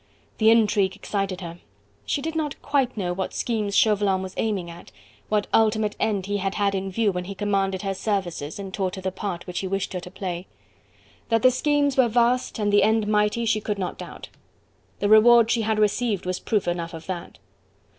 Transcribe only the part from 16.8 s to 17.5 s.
of that.